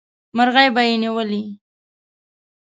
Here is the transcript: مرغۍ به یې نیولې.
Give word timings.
مرغۍ 0.37 0.67
به 0.75 0.81
یې 0.87 0.95
نیولې. 1.03 1.43